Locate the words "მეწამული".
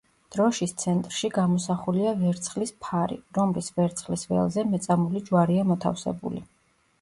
4.71-5.23